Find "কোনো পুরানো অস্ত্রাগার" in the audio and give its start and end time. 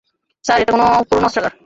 0.71-1.53